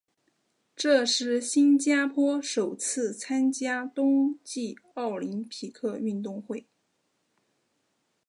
[0.75, 6.65] 这是新加坡首次参加冬季奥林匹克运动会。